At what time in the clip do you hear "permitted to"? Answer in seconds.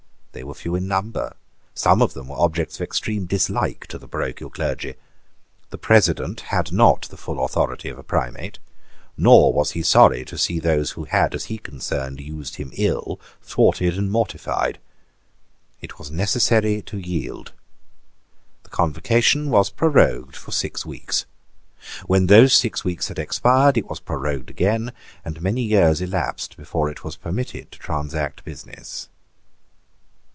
27.17-27.79